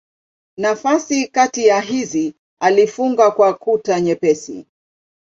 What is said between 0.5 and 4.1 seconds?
Nafasi kati ya hizi alifunga kwa kuta